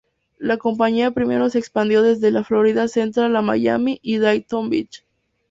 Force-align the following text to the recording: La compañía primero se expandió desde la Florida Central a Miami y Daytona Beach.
La 0.39 0.57
compañía 0.57 1.11
primero 1.11 1.47
se 1.51 1.59
expandió 1.59 2.01
desde 2.01 2.31
la 2.31 2.43
Florida 2.43 2.87
Central 2.87 3.35
a 3.35 3.43
Miami 3.43 3.99
y 4.01 4.17
Daytona 4.17 4.67
Beach. 4.67 5.05